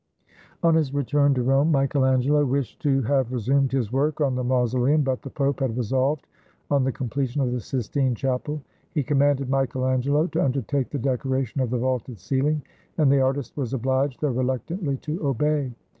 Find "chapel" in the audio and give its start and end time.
8.15-8.63